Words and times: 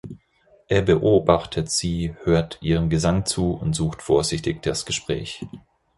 Er 0.67 0.81
beobachtet 0.81 1.69
sie, 1.69 2.15
hört 2.23 2.57
ihrem 2.63 2.89
Gesang 2.89 3.27
zu 3.27 3.53
und 3.53 3.73
sucht 3.75 4.01
vorsichtig 4.01 4.63
das 4.63 4.87
Gespräch. 4.87 5.45